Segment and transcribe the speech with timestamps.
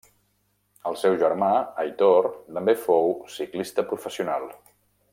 [0.91, 1.49] El seu germà
[1.85, 4.53] Aitor també fou ciclista professional.